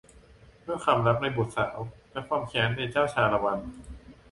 [0.65, 1.77] ด้วยความรักในบุตรสาว
[2.11, 3.59] และความแค้นในเจ้าชาละวัน